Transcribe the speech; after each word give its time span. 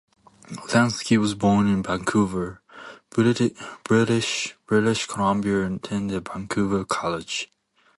Lensky 0.71 1.15
was 1.19 1.35
born 1.35 1.67
in 1.67 1.83
Vancouver, 1.83 2.59
British 3.11 4.55
Columbia 5.05 5.61
and 5.63 5.75
attended 5.75 6.27
Vancouver 6.27 6.83
College. 6.85 7.51